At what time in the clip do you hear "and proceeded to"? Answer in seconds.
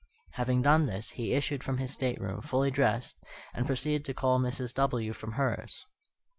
3.53-4.15